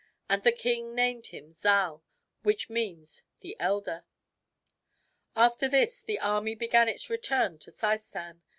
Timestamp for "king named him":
0.51-1.51